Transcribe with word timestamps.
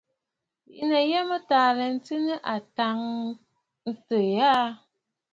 Bìꞌinə̀ 0.65 1.03
yə 1.11 1.19
mə 1.29 1.37
taa 1.47 1.65
aɨ 1.67 1.75
lɛ 1.79 1.85
ntswe 1.95 2.15
nɨ 2.25 2.35
àtàŋəntɨɨ 2.53 4.19
aà. 4.51 4.67